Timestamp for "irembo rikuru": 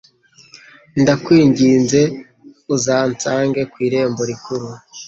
3.87-4.67